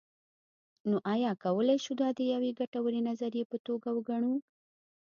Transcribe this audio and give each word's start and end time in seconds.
نو 0.89 0.97
ایا 1.13 1.31
کولی 1.43 1.77
شو 1.83 1.93
دا 2.01 2.09
د 2.17 2.19
یوې 2.33 2.51
ګټورې 2.59 2.99
نظریې 3.09 3.43
په 3.51 3.57
توګه 3.67 3.89
وګڼو. 3.95 4.35